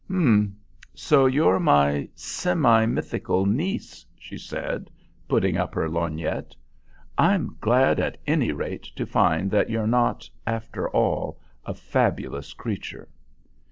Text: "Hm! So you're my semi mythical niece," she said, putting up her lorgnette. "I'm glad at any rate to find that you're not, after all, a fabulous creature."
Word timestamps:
"Hm! 0.07 0.57
So 0.95 1.27
you're 1.27 1.59
my 1.59 2.09
semi 2.15 2.87
mythical 2.87 3.45
niece," 3.45 4.03
she 4.17 4.35
said, 4.35 4.89
putting 5.27 5.57
up 5.57 5.75
her 5.75 5.87
lorgnette. 5.87 6.55
"I'm 7.19 7.55
glad 7.61 7.99
at 7.99 8.17
any 8.25 8.51
rate 8.51 8.85
to 8.95 9.05
find 9.05 9.51
that 9.51 9.69
you're 9.69 9.85
not, 9.85 10.27
after 10.47 10.89
all, 10.89 11.39
a 11.67 11.75
fabulous 11.75 12.53
creature." 12.55 13.09